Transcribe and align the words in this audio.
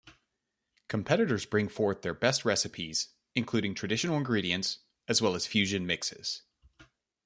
Competitors 0.87 1.45
bring 1.45 1.67
forth 1.69 2.01
their 2.01 2.15
best 2.15 2.43
recipes 2.43 3.09
including 3.35 3.75
traditional 3.75 4.17
ingredients 4.17 4.79
as 5.07 5.21
well 5.21 5.35
as 5.35 5.45
fusion 5.45 5.85
mixes. 5.85 6.41